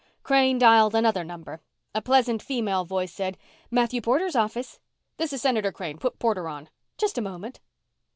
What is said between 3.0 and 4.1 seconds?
said, "Matthew